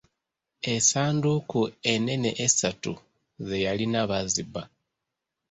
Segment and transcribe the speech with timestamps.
[0.73, 2.93] Essanduuku ennene essatu
[3.47, 4.61] ze yalina baazibba.